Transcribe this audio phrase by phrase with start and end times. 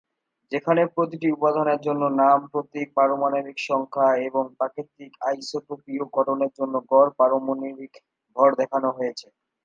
[0.51, 7.93] যেখানে প্রতিটি উপাদানের জন্য নাম, প্রতীক, পারমাণবিক সংখ্যা, এবং প্রাকৃতিক আইসোটোপিয় গঠনের জন্য গড় পারমাণবিক
[8.35, 9.27] ভর দেখানো হয়েছে।